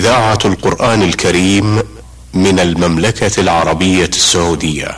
[0.00, 1.82] إذاعة القرآن الكريم
[2.34, 4.96] من المملكة العربية السعودية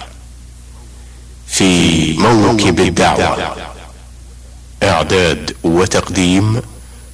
[1.46, 3.56] في موكب الدعوة.
[4.82, 6.62] إعداد وتقديم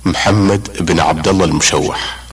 [0.04, 2.28] محمد بن عبد الله المشوح.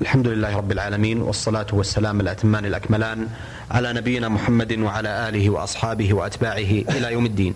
[0.00, 3.28] الحمد لله رب العالمين والصلاة والسلام الأتمان الأكملان
[3.70, 7.54] على نبينا محمد وعلى آله وأصحابه وأتباعه إلى يوم الدين.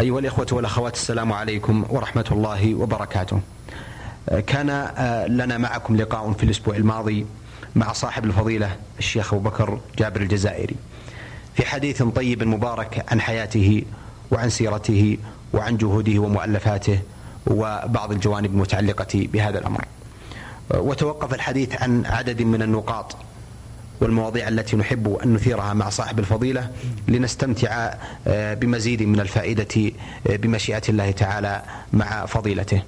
[0.00, 3.40] أيها الإخوة والأخوات السلام عليكم ورحمة الله وبركاته.
[4.46, 4.68] كان
[5.28, 7.26] لنا معكم لقاء في الأسبوع الماضي
[7.76, 10.74] مع صاحب الفضيلة الشيخ أبو بكر جابر الجزائري
[11.54, 13.82] في حديث طيب مبارك عن حياته
[14.30, 15.18] وعن سيرته
[15.52, 16.98] وعن جهوده ومؤلفاته
[17.46, 19.84] وبعض الجوانب المتعلقة بهذا الأمر.
[20.74, 23.16] وتوقف الحديث عن عدد من النقاط
[24.00, 26.70] والمواضيع التي نحب أن نثيرها مع صاحب الفضيلة
[27.08, 27.94] لنستمتع
[28.26, 29.92] بمزيد من الفائدة
[30.26, 31.62] بمشيئة الله تعالى
[31.92, 32.82] مع فضيلته.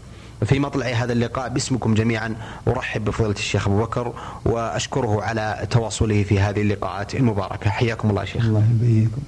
[0.44, 2.36] في مطلع هذا اللقاء باسمكم جميعا
[2.68, 4.12] أرحب بفضيلة الشيخ أبو بكر
[4.44, 7.70] وأشكره على تواصله في هذه اللقاءات المباركة.
[7.70, 8.44] حياكم الله شيخ.
[8.44, 9.22] الله يبيكم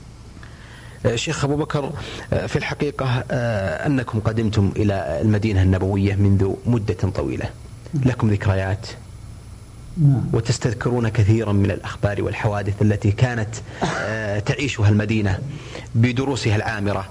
[1.15, 1.93] شيخ أبو بكر
[2.47, 3.25] في الحقيقة
[3.87, 7.51] أنكم قدمتم إلى المدينة النبوية منذ مدة طويلة.
[7.95, 8.87] لكم ذكريات؟
[10.03, 10.23] نعم.
[10.33, 13.49] وتستذكرون كثيرا من الأخبار والحوادث التي كانت
[14.47, 15.39] تعيشها المدينة
[15.95, 17.09] بدروسها العامرة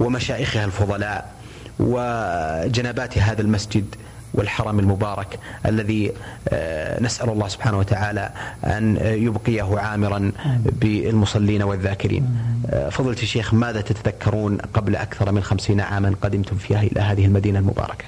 [0.00, 1.39] ومشايخها الفضلاء
[1.80, 3.84] وجنبات هذا المسجد
[4.34, 6.12] والحرم المبارك الذي
[7.00, 8.30] نسأل الله سبحانه وتعالى
[8.64, 10.32] أن يبقيه عامرا
[10.64, 12.36] بالمصلين والذاكرين.
[12.90, 18.04] فضلت الشيخ ماذا تتذكرون قبل أكثر من خمسين عاما قدمتم فيها إلى هذه المدينة المباركة؟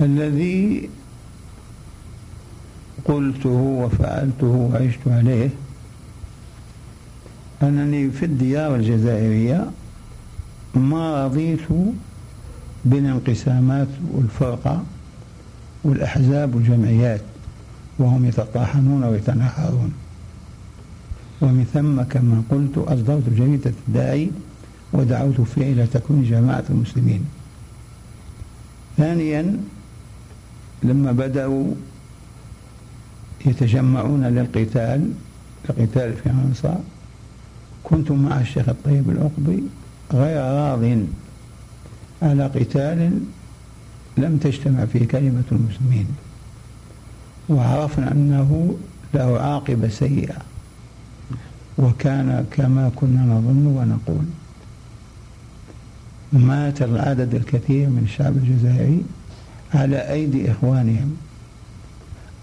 [0.00, 0.90] الذي
[3.04, 5.50] قلته وفعلته وعشت عليه
[7.62, 9.70] أنني في الديار الجزائرية
[10.76, 11.68] ما رضيت
[12.84, 14.82] بالانقسامات والفرقة
[15.84, 17.20] والأحزاب والجمعيات
[17.98, 19.92] وهم يتطاحنون ويتناحرون.
[21.40, 24.30] ومن ثم كما قلت أصدرت جريدة الداعي
[24.92, 27.24] ودعوت فيها إلى تكوين جماعة المسلمين.
[28.96, 29.58] ثانيا
[30.82, 31.74] لما بدأوا
[33.46, 35.12] يتجمعون للقتال
[35.70, 36.74] القتال في عنصر
[37.84, 39.62] كنت مع الشيخ الطيب العقبي
[40.12, 40.98] غير راض
[42.22, 43.20] على قتال
[44.16, 46.06] لم تجتمع فيه كلمة المسلمين
[47.48, 48.76] وعرفنا أنه
[49.14, 50.36] له عاقبة سيئة
[51.78, 54.24] وكان كما كنا نظن ونقول.
[56.32, 59.02] مات العدد الكثير من الشعب الجزائري
[59.74, 61.16] على أيدي إخوانهم.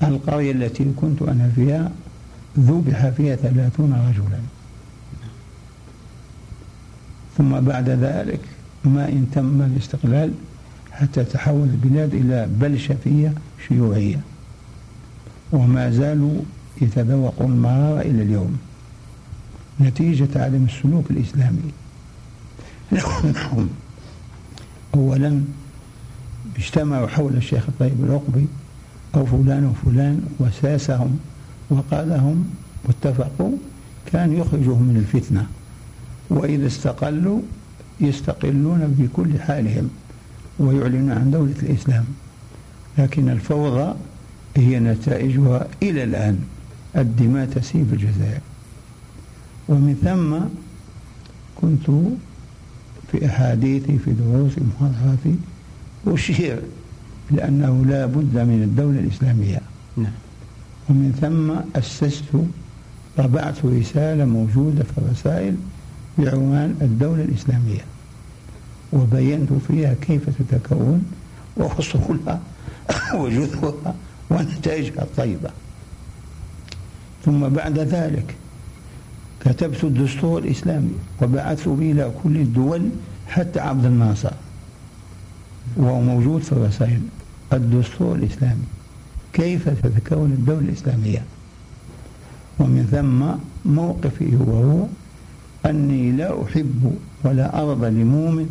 [0.04, 1.92] القرية التي كنت أنا فيها
[2.60, 4.40] ذبح فيها ثلاثون رجلا.
[7.38, 8.40] ثم بعد ذلك
[8.86, 10.32] ما إن تم الاستقلال
[10.92, 13.34] حتى تحول البلاد إلى بلشفية
[13.68, 14.20] شيوعية.
[15.52, 16.42] وما زالوا
[16.82, 18.58] يتذوقوا المرارة إلى اليوم.
[19.82, 21.72] نتيجة عدم السلوك الإسلامي.
[24.96, 25.42] أولا
[26.58, 28.48] اجتمعوا حول الشيخ الطيب العقبي
[29.16, 31.20] أو فلان وفلان وساسهم
[31.70, 32.50] وقادهم
[32.86, 33.58] واتفقوا
[34.12, 35.48] كان يخرجهم من الفتنة.
[36.34, 37.42] وإذا استقلوا
[38.02, 39.90] يستقلون بكل حالهم
[40.60, 42.06] ويعلنون عن دولة الإسلام.
[42.98, 43.94] لكن الفوضى
[44.58, 46.40] هي نتائجها إلى الآن
[46.98, 48.42] الدماء تسيل في الجزائر
[49.70, 50.38] ومن ثم
[51.62, 51.86] كنت
[53.12, 55.36] في أحاديثي في دروسي محاضراتي
[56.08, 56.60] أشير
[57.32, 59.62] لأنه لا بد من الدولة الإسلامية.
[59.98, 60.12] نعم.
[60.90, 62.24] ومن ثم أسست
[63.18, 65.56] طبعت رسالة موجودة في الرسائل
[66.18, 67.82] بعنوان الدولة الإسلامية.
[68.94, 71.04] وبينت فيها كيف تتكون
[71.58, 72.40] وأصولها
[73.20, 73.96] وجذورها
[74.30, 75.50] ونتائجها الطيبة.
[77.26, 78.36] ثم بعد ذلك
[79.40, 82.90] كتبت الدستور الإسلامي وبعثت به إلى كل الدول
[83.28, 84.32] حتى عبد الناصر.
[85.78, 87.02] وهو موجود في الرسائل
[87.54, 88.66] الدستور الإسلامي.
[89.34, 91.24] كيف تتكون الدولة الإسلامية؟
[92.60, 93.26] ومن ثم
[93.74, 94.86] موقفي هو هو
[95.66, 98.50] أني لا أحب ولا أرضى لمؤمن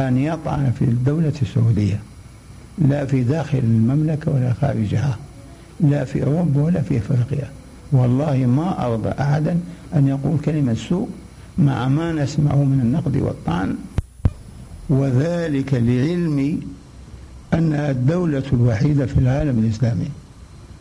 [0.00, 2.00] أن يطعن في الدولة السعودية.
[2.78, 5.18] لا في داخل المملكة ولا خارجها.
[5.80, 7.50] لا في أوروبا ولا في أفريقيا.
[7.92, 9.58] والله ما أرضى أحدا
[9.94, 11.08] أن يقول كلمة سوء
[11.58, 13.74] مع ما نسمعه من النقد والطعن.
[14.88, 16.60] وذلك لعلمي
[17.54, 20.08] أنها الدولة الوحيدة في العالم الإسلامي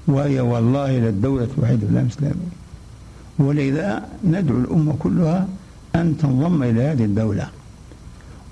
[0.08, 2.48] وهي والله للدولة الوحيدة في العالم الإسلامي
[3.40, 5.48] ولذا ندعو الأمة كلها
[5.96, 7.50] أن تنضم إلى هذه الدولة.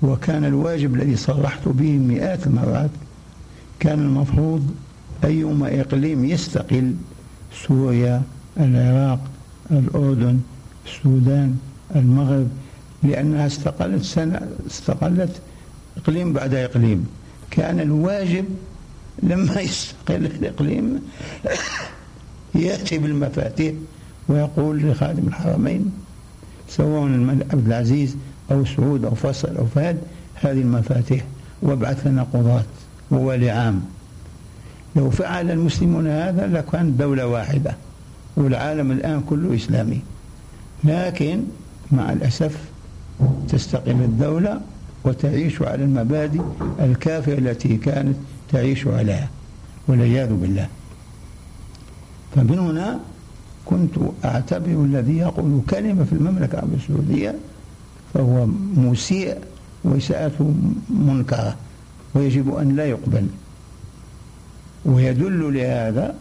[0.02, 2.90] وكان الواجب الذي صرحت به مئات المرات
[3.80, 4.74] كان المفروض
[5.24, 6.94] أيما إقليم يستقل
[7.66, 8.22] سوريا
[8.60, 9.20] العراق
[9.70, 10.40] الأردن
[10.86, 11.56] السودان
[11.96, 12.48] المغرب
[13.02, 15.40] لأنها استقلت سنة استقلت
[15.96, 17.06] إقليم بعد إقليم.
[17.50, 18.44] كان الواجب
[19.22, 21.00] لما يستقل الإقليم
[22.54, 23.74] يأتي بالمفاتيح
[24.28, 25.92] ويقول لخادم الحرمين
[26.70, 27.02] سواء
[27.52, 28.16] عبد العزيز
[28.50, 29.98] أو سعود أو فصل أو فهد
[30.34, 31.24] هذه المفاتيح.
[31.62, 32.64] وابعث لنا قضاة
[33.10, 33.82] وولي عام.
[34.96, 37.76] لو فعل المسلمون هذا لكان دولة واحدة
[38.36, 40.00] والعالم الآن كله إسلامي.
[40.84, 41.42] لكن
[41.92, 42.58] مع الأسف
[43.48, 44.60] تستقل الدولة
[45.04, 46.40] وتعيش على المبادئ
[46.80, 48.16] الكافية التي كانت
[48.52, 49.28] تعيش عليها
[49.88, 50.68] والعياذ بالله.
[52.34, 53.00] فمن هنا
[53.70, 53.94] كنت
[54.24, 57.34] أعتبر الذي يقول كلمة في المملكة العربية السعودية
[58.14, 58.46] فهو
[58.76, 59.38] مسيء
[59.84, 60.54] وإساءته
[60.90, 61.56] منكرة
[62.14, 63.26] ويجب أن لا يقبل.
[64.84, 66.14] ويدل لهذا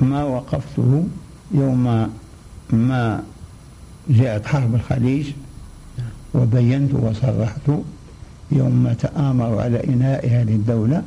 [0.00, 1.04] ما وقفته
[1.54, 2.10] يوم
[2.70, 3.22] ما
[4.10, 5.26] جاءت حرب الخليج
[6.34, 7.70] وبينت وصرحت
[8.52, 11.02] يوم تآمروا على إنهاء هذه الدولة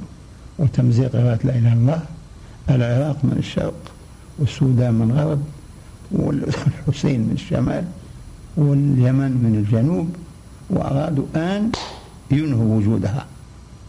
[0.59, 2.01] وتمزيق لا إله إلا الله
[2.69, 3.73] العراق من الشرق
[4.41, 5.41] والسودان من الغرب
[6.11, 7.85] والحسين من الشمال
[8.57, 10.09] واليمن من الجنوب
[10.69, 11.71] وأرادوا أن
[12.31, 13.25] ينهوا وجودها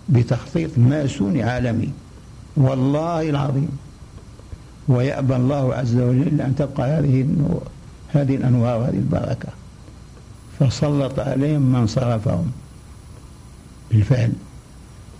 [0.08, 1.90] بتخطيط ماسوني عالمي.
[2.56, 3.68] والله العظيم.
[4.88, 7.26] ويأبى الله عز وجل أن تبقى هذه
[8.08, 9.48] هذه الأنوار وهذه البركة.
[10.60, 12.52] فسلط عليهم من صرفهم.
[13.90, 14.32] بالفعل.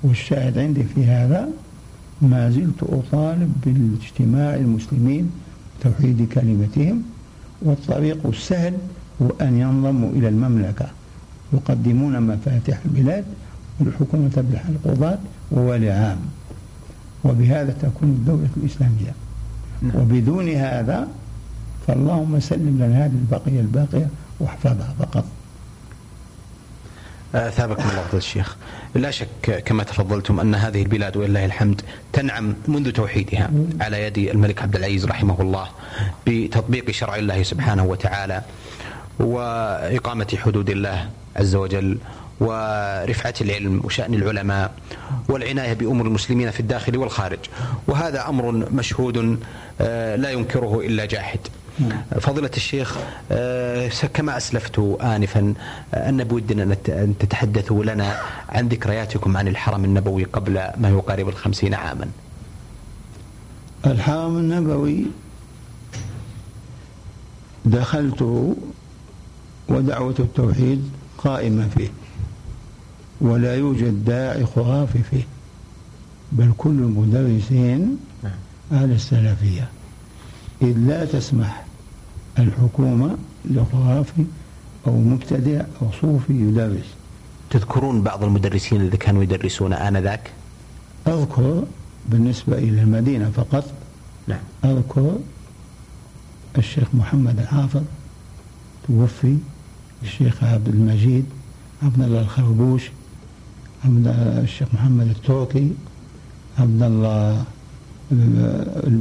[0.02, 1.48] والشاهد عندي في هذا
[2.22, 5.30] ما زلت أطالب بالاجتماع المسلمين
[5.80, 7.02] توحيد كلمتهم
[7.62, 8.74] والطريق السهل
[9.22, 10.86] هو أن ينضموا إلى المملكة.
[11.52, 13.24] يقدمون مفاتيح البلاد
[13.80, 15.18] والحكومة تبلح القضاة
[15.52, 16.18] وولي عام.
[17.24, 19.14] وبهذا تكون الدولة الإسلامية.
[19.82, 19.96] نعم.
[19.96, 21.08] وبدون هذا
[21.86, 24.08] فاللهم سلم لنا هذه البقية الباقية
[24.40, 25.24] واحفظها فقط.
[27.34, 28.56] أثابكم الله فضل الشيخ.
[28.94, 31.80] لا شك كما تفضلتم أن هذه البلاد ولله الحمد
[32.12, 33.50] تنعم منذ توحيدها
[33.80, 35.68] على يد الملك عبد العزيز رحمه الله
[36.26, 38.42] بتطبيق شرع الله سبحانه وتعالى
[39.20, 41.98] وإقامة حدود الله عز وجل
[42.40, 44.72] ورفعة العلم وشأن العلماء
[45.28, 47.38] والعناية بأمور المسلمين في الداخل والخارج.
[47.88, 49.38] وهذا أمر مشهود
[49.80, 51.40] آه، لا ينكره إلا جاحد.
[52.20, 52.98] فضيلة الشيخ
[53.32, 55.54] آه، كما أسلفت آنفا
[55.94, 58.16] آه، أن بودنا أن تتحدثوا لنا
[58.48, 62.08] عن ذكرياتكم عن الحرم النبوي قبل ما يقارب الخمسين عاما
[63.86, 65.06] الحرم النبوي
[67.64, 68.56] دخلته
[69.68, 71.88] ودعوة التوحيد قائمة فيه
[73.20, 75.22] ولا يوجد داعي خرافي فيه
[76.32, 78.32] بل كل المدرسين نعم.
[78.72, 79.68] أهل السلفية
[80.62, 81.64] إذ لا تسمح
[82.38, 84.24] الحكومة لخرافي
[84.86, 86.86] أو مبتدع أو صوفي يدرس
[87.50, 90.30] تذكرون بعض المدرسين الذين كانوا يدرسون آنذاك؟
[91.06, 91.64] أذكر
[92.08, 93.64] بالنسبة إلى المدينة فقط
[94.28, 94.40] نعم.
[94.64, 95.16] أذكر
[96.58, 97.82] الشيخ محمد الحافظ
[98.88, 99.36] توفي
[100.02, 101.24] الشيخ عبد المجيد
[101.82, 102.90] عبد الله الخربوش
[103.84, 104.06] عبد
[104.42, 105.70] الشيخ محمد التركي
[106.58, 107.44] عبد الله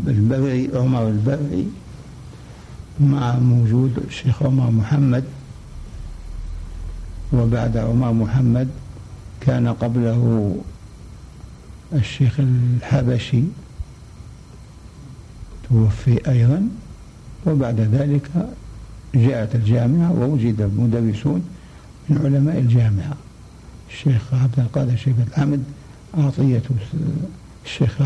[0.07, 1.65] البرعي عمر البرعي
[2.99, 5.23] مع موجود الشيخ عمر محمد.
[7.33, 8.67] وبعد عمر محمد
[9.41, 10.55] كان قبله
[11.93, 13.43] الشيخ الحبشي.
[15.69, 16.67] توفي أيضا.
[17.45, 18.29] وبعد ذلك
[19.15, 21.41] جاءت الجامعة ووجد المدرسون
[22.09, 23.15] من علماء الجامعة.
[23.91, 25.63] الشيخ عبد القادر شيخ الحمد
[26.17, 26.61] عطية
[27.65, 28.01] الشيخ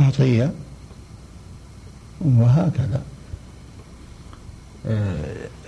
[0.00, 0.52] عطية
[2.20, 3.02] وهكذا.
[4.86, 5.14] آه،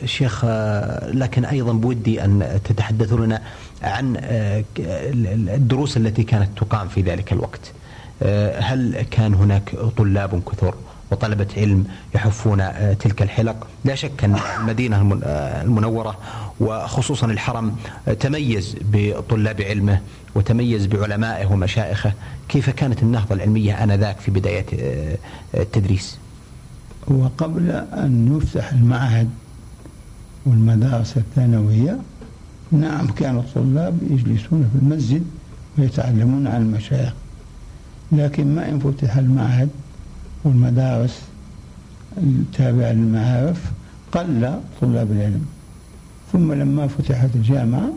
[0.05, 3.43] شيخ آه، لكن أيضا بودي أن تتحدثوا لنا
[3.83, 7.73] عن آه، الدروس التي كانت تقام في ذلك الوقت.
[8.59, 10.75] هل كان هناك طلاب كثر؟
[11.11, 11.85] وطلبة علم
[12.15, 12.63] يحفون
[12.99, 15.21] تلك الحلق؟ لا شك أن المدينة
[15.63, 16.19] المنورة
[16.61, 17.77] وخصوصا الحرم
[18.21, 20.01] تميز بطلاب علمه
[20.35, 22.13] وتميز بعلمائه ومشايخه،
[22.49, 24.67] كيف كانت النهضة العلمية آنذاك في بداية
[25.55, 26.19] التدريس؟
[27.09, 29.31] وقبل أن يفتح المعهد
[30.47, 31.99] والمدارس الثانوية
[32.73, 35.25] نعم كان الطلاب يجلسون في المسجد
[35.79, 37.13] ويتعلمون عن المشايخ
[38.13, 39.69] لكن ما إن فتح المعهد
[40.45, 41.23] والمدارس
[42.17, 43.65] التابعة للمعارف
[44.13, 45.47] قل طلاب العلم.
[46.33, 47.89] ثم لما فتحت الجامعة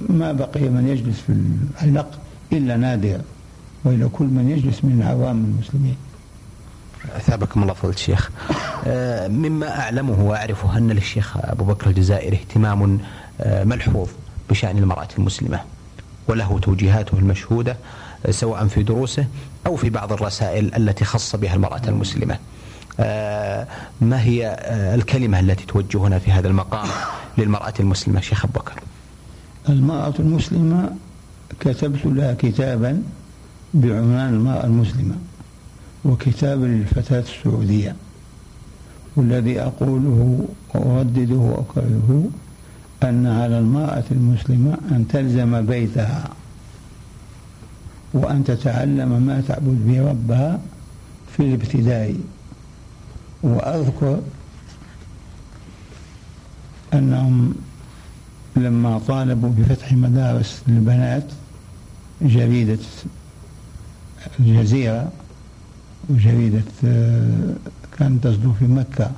[0.00, 2.18] ما بقي من يجلس في الحلق
[2.52, 3.20] إلا نادر
[3.84, 5.96] وإلى كل من يجلس من عوام المسلمين.
[7.16, 8.30] أثابكم الله فضل الشيخ.
[8.86, 12.98] آه، مما أعلمه وأعرفه أن للشيخ أبو بكر الجزائري اهتمام
[13.40, 14.08] آه، ملحوظ
[14.50, 15.60] بشأن المرأة المسلمة
[16.28, 17.76] وله توجيهاته المشهودة.
[18.30, 19.26] سواء في دروسه
[19.66, 22.38] أو في بعض الرسائل التي خص بها المرأة المسلمة.
[24.00, 24.56] ما هي
[24.94, 26.88] الكلمة التي توجهنا في هذا المقام
[27.38, 28.80] للمرأة المسلمة شيخ أبو بكر؟
[29.68, 30.90] المرأة المسلمة
[31.60, 33.02] كتبت لها كتابا
[33.74, 35.14] بعنوان المرأة المسلمة
[36.04, 37.96] وكتابا للفتاة السعودية
[39.16, 42.24] والذي أقوله وأردده وأكرره
[43.02, 46.28] أن على المرأة المسلمة أن تلزم بيتها.
[48.16, 50.60] وأن تتعلم ما تعبد به ربها
[51.36, 52.14] في الابتداء.
[53.42, 54.20] وأذكر
[56.94, 57.54] أنهم
[58.56, 61.24] لما طالبوا بفتح مدارس للبنات
[62.22, 62.78] جريدة
[64.40, 65.12] الجزيرة
[66.10, 67.54] وجريدة آه،
[67.98, 69.10] كانت تصدر في مكة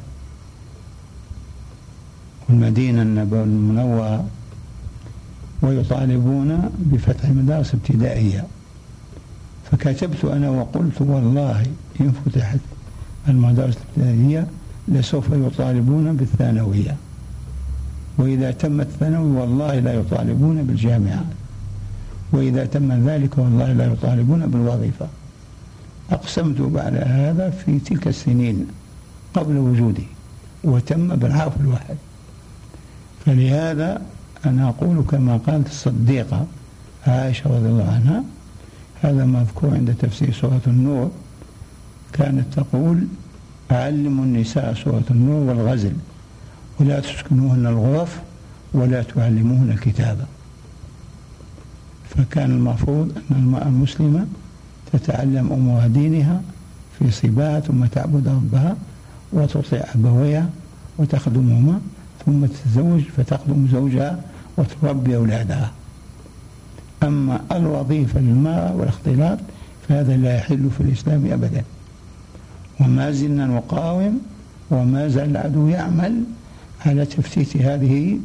[2.48, 4.26] والمدينة المنورة
[5.62, 8.46] ويطالبون بفتح مدارس ابتدائية.
[9.70, 11.66] فكتبت أنا وقلت والله
[12.00, 12.58] إن فتحت
[13.28, 14.46] المدارس الابتدائية
[14.88, 16.96] لسوف يطالبون بالثانوية.
[18.18, 21.24] وإذا تم الثانوي والله لا يطالبون بالجامعة.
[22.32, 25.06] وإذا تم ذلك والله لا يطالبون بالوظيفة.
[26.10, 28.66] أقسمت بعد هذا في تلك السنين
[29.34, 30.06] قبل وجودي
[30.64, 31.96] وتم بالعرف الواحد.
[33.26, 34.02] فلهذا
[34.46, 36.46] أنا أقول كما قالت الصديقة
[37.06, 38.24] عائشة رضي الله عنها
[39.02, 41.10] هذا مذكور عند تفسير سورة النور.
[42.12, 43.06] كانت تقول
[43.70, 45.92] علموا النساء سورة النور والغزل
[46.80, 48.20] ولا تسكنوهن الغرف
[48.72, 50.24] ولا تعلموهن الكتابة
[52.10, 54.26] فكان المفروض أن المرأة المسلمة
[54.92, 56.42] تتعلم أمور دينها
[56.98, 58.76] في صباها ثم تعبد ربها
[59.32, 60.50] وتطيع أبويها
[60.98, 61.80] وتخدمهما
[62.26, 64.20] ثم تتزوج فتخدم زوجها
[64.56, 65.72] وتربي أولادها.
[67.02, 69.38] أما الوظيفة للمرأة والاختلاط
[69.88, 71.64] فهذا لا يحل في الإسلام أبدا.
[72.80, 74.20] وما زلنا نقاوم
[74.70, 76.24] وما زال العدو يعمل
[76.86, 78.18] على تفتيت هذه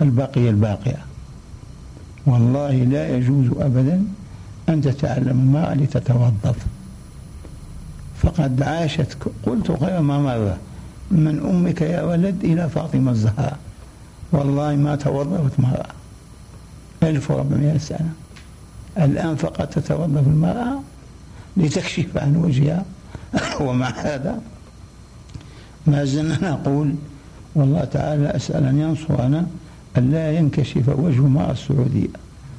[0.00, 0.98] البقية الباقية.
[2.26, 4.04] والله لا يجوز أبدا
[4.68, 6.66] أن تتعلم المرأة لتتوظف.
[8.22, 9.16] فقد عاشت
[9.46, 10.56] قلت غير ما مرة
[11.10, 13.58] من أمك يا ولد إلى فاطمة الزهراء.
[14.32, 15.86] والله ما توظفت مرأة
[17.04, 18.12] 1400 سنة.
[18.98, 20.80] الآن فقط تتوظف المرأة
[21.56, 22.84] لتكشف عن وجهها.
[23.66, 24.40] ومع هذا
[25.86, 26.94] ما زلنا نقول
[27.54, 29.46] والله تعالى أسأل أن ينصرنا
[29.98, 32.08] أن لا ينكشف وجه المرأة السعودية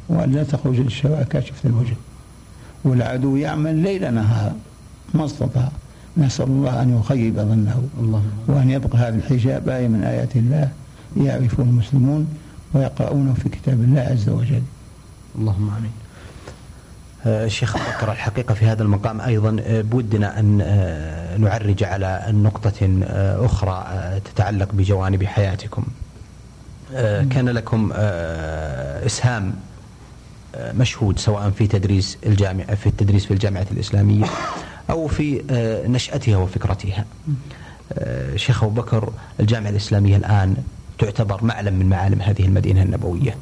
[0.10, 1.96] وأن لا تخرج للشوارع كاشفة الوجه.
[2.84, 4.54] والعدو يعمل ليل نهار
[5.14, 5.72] ما استطاع.
[6.18, 7.84] نسأل الله أن يخيب ظنه
[8.48, 10.70] وأن يبقى هذا الحجاب آية من آيات الله.
[11.18, 12.28] يعرفه المسلمون
[12.75, 14.62] ويقرؤونه في كتاب الله عز وجل.
[15.36, 15.91] اللهم آمين.
[17.25, 23.00] آه، شيخ بكر الحقيقة في هذا المقام أيضا آه، بودنا أن آه، نعرج على نقطة
[23.46, 23.86] أخرى
[24.25, 25.84] تتعلق بجوانب حياتكم.
[27.29, 27.91] كان لكم
[29.05, 29.53] إسهام
[30.58, 34.25] مشهود سواء في تدريس الجامعة في التدريس في الجامعة الإسلامية
[34.89, 35.41] أو في
[35.88, 37.05] نشأتها وفكرتها.
[38.36, 40.55] شيخ أبو بكر الجامعة الإسلامية الآن
[40.98, 43.36] تعتبر معلم من معالم هذه المدينة النبوية.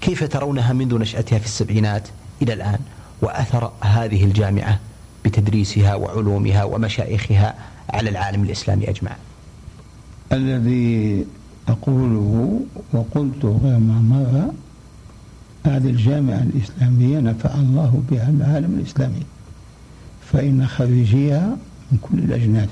[0.00, 2.08] كيف ترونها منذ نشأتها في السبعينات
[2.42, 2.78] إلى الآن؟
[3.22, 4.80] وأثر هذه الجامعة
[5.24, 7.54] بتدريسها وعلومها ومشايخها
[7.90, 9.16] على العالم الإسلامي أجمع
[10.32, 11.24] الذي
[11.68, 12.60] أقوله
[12.92, 14.50] وقلت غير مر
[15.66, 19.22] هذه الجامعة الإسلامية نفع الله بها العالم الإسلامي.
[20.32, 21.56] فإن خريجيها
[21.92, 22.68] من كل الأجناس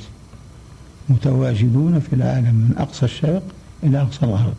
[1.09, 3.43] متواجدون في العالم من أقصى الشرق
[3.83, 4.55] إلى أقصى الغرب.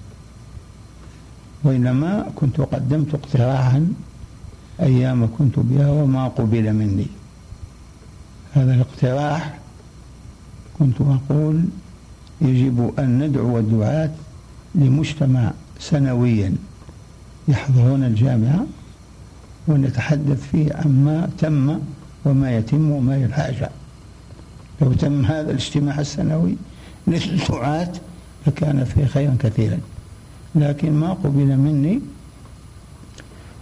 [1.64, 3.88] وإنما كنت قدمت اقتراحا
[4.82, 7.08] أيام كنت بها وما قبل مني.
[8.54, 9.60] هذا الاقتراح
[10.80, 11.64] كنت أقول
[12.42, 14.12] يجب أن ندعو الدعاة
[14.76, 16.56] لمجتمع سنويا
[17.48, 18.66] يحضرون الجامعة
[19.68, 21.80] ونتحدث فيه عما تم
[22.26, 23.56] وما يتم وما يلحاج
[24.82, 26.56] لو تم هذا الاجتماع السنوي
[27.08, 27.92] للدعاة
[28.48, 29.78] لكان فيه خيرا كثيرا.
[30.56, 32.00] لكن ما قبل مني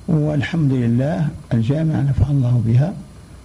[0.08, 2.94] والحمد لله الجامعة نفع الله بها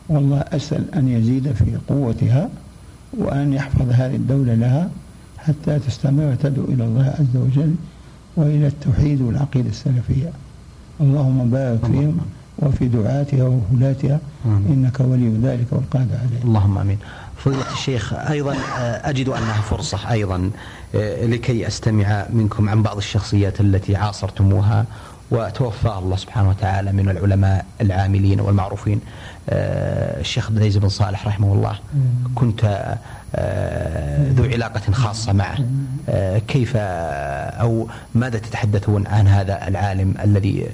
[0.09, 2.50] والله أسأل أن يزيد في قوتها
[3.18, 4.90] وأن يحفظ هذه الدولة لها
[5.38, 7.75] حتى تستمر تدعو إلى الله عز وجل
[8.37, 10.30] وإلى التوحيد والعقيدة السلفية.
[11.00, 12.18] اللهم بارك فيهم
[12.59, 14.73] وفي دعاتها وولاتها آمين.
[14.73, 16.42] إنك ولي ذلك والقادر عليه.
[16.45, 16.99] اللهم آمين.
[17.38, 20.50] فضيلة الشيخ أيضا آه، أجد أنها فرصة أيضا
[20.95, 24.85] آه، لكي أستمع منكم عن بعض الشخصيات التي عاصرتموها
[25.30, 29.00] وتوفاها الله سبحانه وتعالى من العلماء العاملين والمعروفين.
[29.50, 31.78] آه، الشيخ عبد العزيز بن صالح رحمه الله
[32.35, 32.95] كنت
[34.35, 35.59] ذو علاقة خاصة معه.
[36.49, 40.66] كيف أو ماذا تتحدثون عن هذا العالم الذي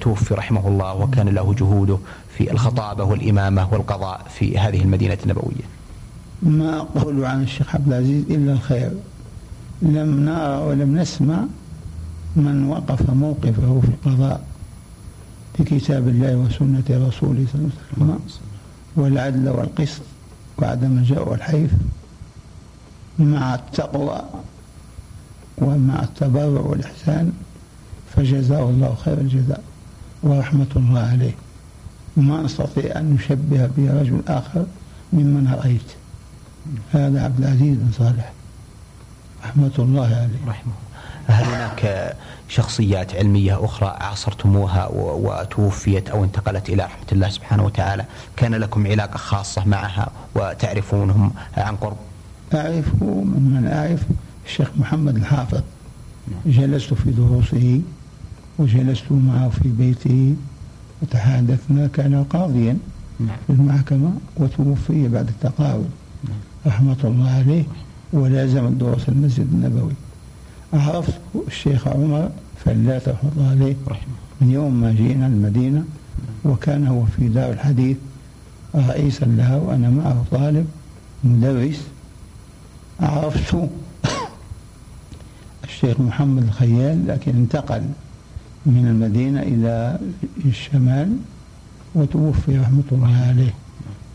[0.00, 1.98] توفي رحمه الله وكان له جهوده
[2.38, 5.75] في الخطابة والإمامة والقضاء في هذه المدينة النبوية؟
[6.42, 8.90] ما أقول عن الشيخ عبد العزيز إلا الخير.
[9.82, 11.44] لم نرى ولم نسمع
[12.36, 14.44] من وقف موقفه في القضاء
[15.58, 18.46] بكتاب الله وسنة رسوله صلى الله عليه وسلم.
[18.96, 20.02] والعدل والقسط
[20.58, 21.70] وعدم الجوع والحيف
[23.18, 24.22] مع التقوى
[25.58, 27.32] ومع التبرع والإحسان
[28.16, 29.62] فجزاه الله خير الجزاء
[30.22, 31.34] ورحمة الله عليه.
[32.16, 34.66] ما نستطيع أن نشبه به رجل آخر
[35.12, 35.90] ممن رأيت.
[36.92, 38.32] هذا عبد العزيز بن صالح.
[39.44, 40.48] رحمة الله عليه.
[40.48, 40.72] رحمه
[41.26, 42.14] هل هناك
[42.48, 48.04] شخصيات علمية أخرى عاصرتموها وتوفيت أو انتقلت إلى رحمة الله سبحانه وتعالى؟
[48.36, 51.96] كان لكم علاقة خاصة معها وتعرفونهم عن قرب؟
[52.54, 54.02] أعرف ممن أعرف
[54.46, 55.60] الشيخ محمد الحافظ.
[56.46, 57.80] جلست في دروسه
[58.58, 60.36] وجلست معه في بيته
[61.02, 62.78] وتحادثنا كان قاضيا
[63.18, 65.90] في المحكمة وتوفي بعد التقاعد.
[66.66, 67.64] رحمة الله عليه
[68.12, 69.92] ولازم دروس المسجد النبوي.
[70.72, 72.30] عرفت الشيخ عمر
[72.64, 73.74] فلات رحمه الله عليه
[74.40, 75.84] من يوم ما جئنا المدينة
[76.44, 77.96] وكان هو في دار الحديث
[78.74, 80.66] رئيسا لها وأنا معه طالب
[81.24, 81.82] مدرس.
[83.00, 83.56] عرفت
[85.64, 87.82] الشيخ محمد الخيال لكن انتقل
[88.66, 89.98] من المدينة إلى
[90.44, 91.16] الشمال
[91.94, 93.54] وتوفي رحمة الله عليه.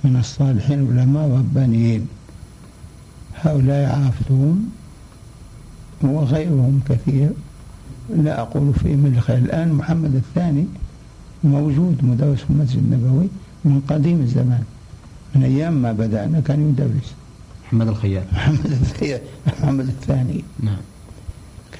[0.04, 2.08] من الصالحين العلماء الربانيين
[3.42, 4.70] هؤلاء عرفتهم
[6.02, 7.30] وغيرهم كثير.
[8.16, 9.38] لا أقول في الخير.
[9.38, 10.66] الآن محمد الثاني
[11.44, 13.28] موجود مدرس في المسجد النبوي
[13.66, 14.64] من قديم الزمان.
[15.36, 17.14] من أيام ما بدأنا كان يدرس.
[17.66, 20.44] محمد الخيال محمد الثاني محمد الثاني.
[20.60, 20.82] نعم.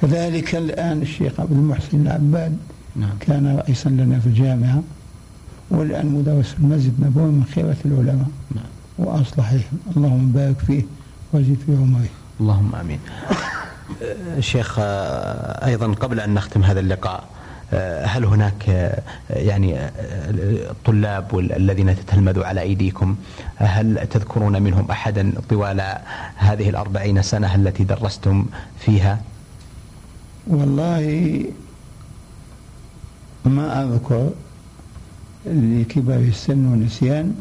[0.00, 2.56] كذلك الآن الشيخ عبد المحسن العباد
[2.96, 3.10] نعم.
[3.20, 4.82] كان رئيسا لنا في الجامعة
[5.70, 8.28] والآن مدرس في المسجد النبوي من خيرة العلماء.
[8.54, 8.64] نعم.
[8.98, 9.60] وأصلحهم
[9.96, 10.82] اللهم بارك فيه.
[11.32, 12.08] وزد في عمره
[12.40, 12.98] اللهم آمين.
[14.40, 17.24] شيخ آه، أيضا قبل أن نختم هذا اللقاء
[17.72, 19.78] آه، هل هناك آه، يعني
[20.70, 23.16] الطلاب الذين تتلمذوا على أيديكم
[23.56, 25.98] هل تذكرون منهم احدا طوال
[26.36, 28.46] هذه الأربعين سنة التي درستم
[28.78, 29.20] فيها؟
[30.46, 31.44] والله
[33.44, 34.30] ما أذكر
[35.46, 37.34] لكبر السن ونسيان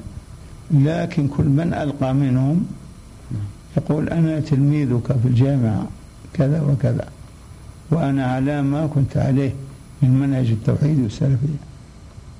[0.71, 2.65] لكن كل من ألقى منهم
[3.77, 5.87] يقول أنا تلميذك في الجامعة
[6.33, 7.07] كذا وكذا
[7.91, 9.53] وأنا على ما كنت عليه
[10.01, 11.61] من منهج التوحيد والسلفية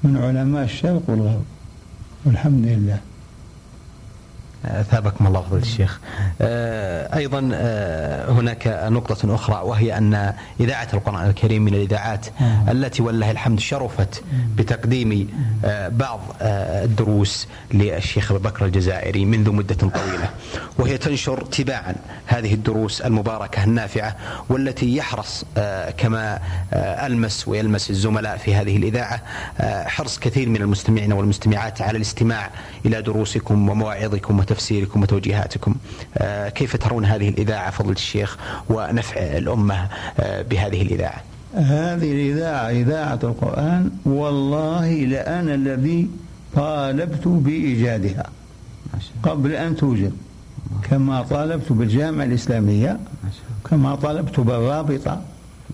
[0.04, 1.44] من علماء الشرق والغرب.
[2.26, 3.00] والحمد لله.
[4.91, 6.00] ثابكم الله فضيلة الشيخ.
[6.41, 12.26] آه، أيضا آه، هناك نقطة أخرى وهي أن إذاعة القرآن الكريم من الإذاعات
[12.69, 14.24] التي ولله الحمد شرفت
[14.56, 15.30] بتقديم
[15.65, 20.30] آه، بعض آه، الدروس للشيخ أبو بكر الجزائري منذ مدة طويلة
[20.80, 21.95] وهي تنشر تباعا
[22.26, 24.15] هذه الدروس المباركة النافعة
[24.50, 26.39] والتي يحرص آه، كما
[26.74, 29.21] آه، ألمس ويلمس الزملاء في هذه الإذاعة
[29.60, 32.50] آه، حرص كثير من المستمعين والمستمعات على الاستماع
[32.86, 35.75] إلى دروسكم ومواعظكم وتفسيركم وتوجيهاتكم.
[36.17, 38.37] آه، كيف ترون هذه الإذاعة فضل الشيخ
[38.69, 39.87] ونفع الأمة
[40.19, 41.21] آه، بهذه الإذاعة؟
[41.55, 46.09] هذه الإذاعة إذاعة القرآن والله لأنا الذي
[46.55, 48.25] طالبت بإيجادها.
[49.23, 50.13] قبل أن توجد.
[50.89, 52.99] كما طالبت بالجامعة الإسلامية
[53.69, 55.21] كما طالبت بالرابطة.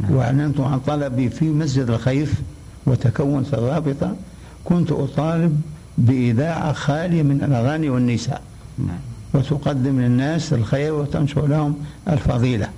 [0.09, 2.33] وأعلنت عن طلبي في مسجد الخيف
[2.85, 4.15] وتكونت الرابطة.
[4.65, 5.61] كنت أطالب
[5.97, 8.41] بإذاعة خالية من الأغاني والنساء.
[9.33, 11.75] وتقدم للناس الخير وتنشر لهم
[12.09, 12.69] الفضيلة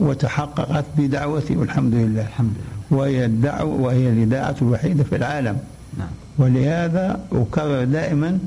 [0.00, 2.22] وتحققت بدعوتي والحمد لله.
[2.22, 3.00] الحمد لله.
[3.00, 5.58] وهي الدعوة وهي الإذاعة الوحيدة في العالم.
[5.98, 6.08] نعم.
[6.38, 8.38] ولهذا أكرر دائما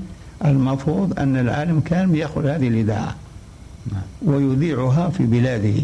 [0.45, 3.15] المفروض أن العالم كان يأخذ هذه الإذاعة
[3.91, 4.33] نعم.
[4.35, 5.83] ويذيعها في بلاده.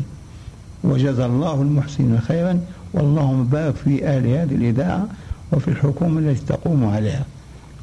[0.84, 2.60] وجزى الله المحسنين خيرا
[2.94, 5.08] واللهم بارك في أهل هذه الإذاعة
[5.52, 7.26] وفي الحكومة التي تقوم عليها.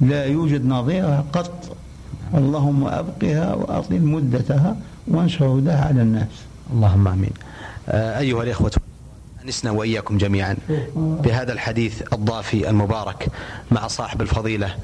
[0.01, 1.77] لا يوجد نظيرها قط
[2.35, 4.77] اللهم أبقها وأطل مدتها
[5.09, 6.29] وانشر هداها على الناس
[6.73, 7.31] اللهم آمين.
[7.89, 8.73] آه، أيها الإخوة
[9.45, 10.57] أنسنا وإياكم جميعا
[10.97, 13.29] بهذا الحديث الضافي المبارك
[13.71, 14.75] مع صاحب الفضيلة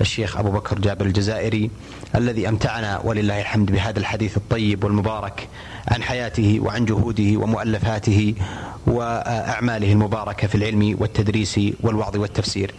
[0.00, 1.70] الشيخ أبو بكر جابر الجزائري
[2.14, 5.48] الذي أمتعنا ولله الحمد بهذا الحديث الطيب والمبارك
[5.88, 8.34] عن حياته وعن جهوده ومؤلفاته
[8.86, 12.74] وأعماله المباركة في العلم والتدريس والوعظ والتفسير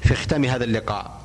[0.00, 1.20] في ختام هذا اللقاء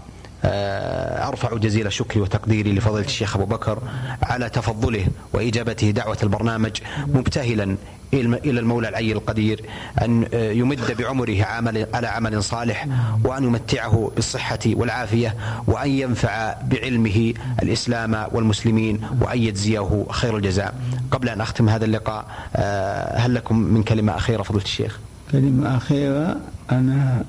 [1.28, 3.80] أرفع جزيل شكري وتقديري لفضيلة الشيخ أبو بكر
[4.24, 6.72] على تفضله وإجابته دعوة البرنامج
[7.08, 7.76] مبتهلا
[8.14, 9.62] إلى المولى العلي القدير
[10.02, 12.88] أن آه، يمد بعمره عمل على عمل صالح
[13.24, 15.36] وأن يمتعه بالصحة والعافية
[15.68, 20.76] وأن ينفع بعلمه الإسلام والمسلمين وأن يجزيه خير الجزاء.
[21.12, 22.26] قبل أن أختم هذا اللقاء
[22.56, 25.00] آه، هل لكم من كلمة أخيرة فضيلة الشيخ؟
[25.32, 26.38] كلمة أخيرة
[26.72, 27.24] أنا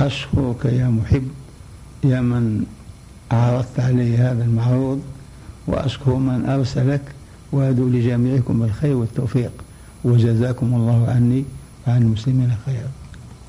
[0.00, 1.28] أشكرك يا محب
[2.04, 2.64] يا من
[3.30, 5.00] عرضت علي هذا المعروض
[5.66, 7.00] وأشكر من أرسلك
[7.52, 9.52] وأدعو لجميعكم بالخير والتوفيق
[10.04, 11.44] وجزاكم الله عني
[11.86, 12.90] وعن المسلمين خيرا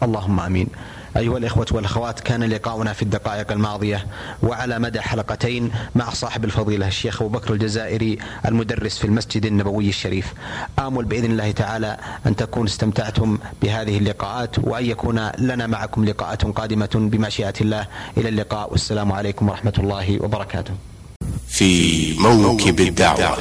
[0.04, 0.68] اللهم آمين.
[1.17, 4.08] أيها الإخوة والأخوات كان لقاؤنا في الدقائق الماضية
[4.43, 10.34] وعلى مدى حلقتين مع صاحب الفضيلة الشيخ أبو بكر الجزائري المدرس في المسجد النبوي الشريف.
[10.80, 16.89] آمل بإذن الله تعالى أن تكونوا استمتعتم بهذه اللقاءات وأن يكون لنا معكم لقاءات قادمة
[16.95, 20.74] بمشيئة الله إلى اللقاء والسلام عليكم ورحمة الله وبركاته.
[21.48, 23.38] في موكب الدعوة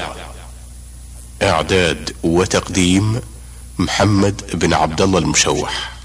[1.43, 3.21] إعداد وتقديم
[3.79, 5.98] محمد بن عبد الله المشوح